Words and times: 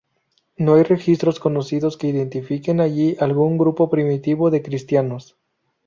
No 0.57 0.73
hay 0.73 0.81
registros 0.83 1.39
conocidos 1.39 1.95
que 1.95 2.07
identifiquen 2.07 2.81
allí 2.81 3.15
algún 3.19 3.59
grupo 3.59 3.87
primitivo 3.91 4.49
de 4.49 4.63
cristianos. 4.63 5.37